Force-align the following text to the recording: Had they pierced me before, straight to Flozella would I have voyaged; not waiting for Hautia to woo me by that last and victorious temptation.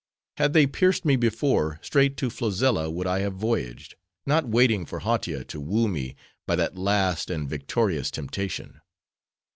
Had 0.37 0.53
they 0.53 0.65
pierced 0.65 1.05
me 1.05 1.15
before, 1.15 1.77
straight 1.83 2.17
to 2.17 2.31
Flozella 2.31 2.89
would 2.89 3.05
I 3.05 3.19
have 3.19 3.33
voyaged; 3.35 3.93
not 4.25 4.47
waiting 4.49 4.83
for 4.83 5.01
Hautia 5.01 5.43
to 5.43 5.59
woo 5.61 5.87
me 5.87 6.15
by 6.47 6.55
that 6.55 6.75
last 6.75 7.29
and 7.29 7.47
victorious 7.47 8.09
temptation. 8.09 8.81